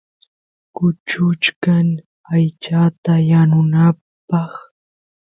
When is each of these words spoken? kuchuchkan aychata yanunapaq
kuchuchkan 0.75 1.87
aychata 2.33 3.13
yanunapaq 3.29 4.53